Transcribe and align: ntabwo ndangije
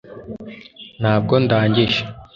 ntabwo 0.99 1.33
ndangije 1.43 2.01